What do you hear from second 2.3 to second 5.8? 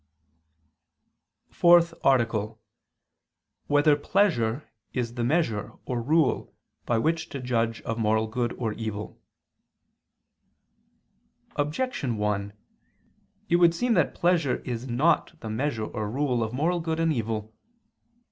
[I II, Q. 34, Art. 4] Whether Pleasure Is the Measure